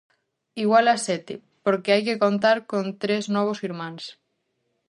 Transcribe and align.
Igual 0.63 0.85
a 0.93 0.97
sete, 1.07 1.33
porque 1.63 1.91
hai 1.93 2.01
que 2.07 2.21
contar 2.25 2.57
con 2.71 2.85
tres 3.03 3.23
novos 3.35 3.59
irmáns. 3.69 4.03